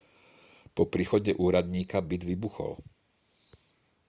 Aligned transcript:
po 0.75 0.83
príchode 0.93 1.31
úradníka 1.45 1.97
byt 2.09 2.23
vybuchol 2.29 2.73